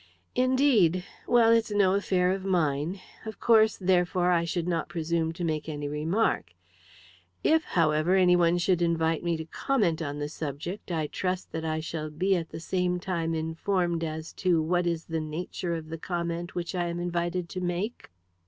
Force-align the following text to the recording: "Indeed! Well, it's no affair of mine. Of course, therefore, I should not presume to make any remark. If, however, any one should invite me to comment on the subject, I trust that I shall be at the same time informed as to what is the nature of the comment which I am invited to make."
"Indeed! 0.33 1.05
Well, 1.27 1.51
it's 1.51 1.69
no 1.69 1.93
affair 1.93 2.31
of 2.31 2.43
mine. 2.43 2.99
Of 3.23 3.39
course, 3.39 3.77
therefore, 3.77 4.31
I 4.31 4.45
should 4.45 4.67
not 4.67 4.89
presume 4.89 5.31
to 5.33 5.43
make 5.43 5.69
any 5.69 5.87
remark. 5.87 6.55
If, 7.43 7.63
however, 7.63 8.15
any 8.15 8.35
one 8.35 8.57
should 8.57 8.81
invite 8.81 9.23
me 9.23 9.37
to 9.37 9.45
comment 9.45 10.01
on 10.01 10.17
the 10.17 10.27
subject, 10.27 10.91
I 10.91 11.05
trust 11.05 11.51
that 11.51 11.65
I 11.65 11.81
shall 11.81 12.09
be 12.09 12.35
at 12.35 12.49
the 12.49 12.59
same 12.59 12.99
time 12.99 13.35
informed 13.35 14.03
as 14.03 14.33
to 14.41 14.59
what 14.59 14.87
is 14.87 15.05
the 15.05 15.21
nature 15.21 15.75
of 15.75 15.89
the 15.89 15.99
comment 15.99 16.55
which 16.55 16.73
I 16.73 16.87
am 16.87 16.99
invited 16.99 17.47
to 17.49 17.61
make." 17.61 18.09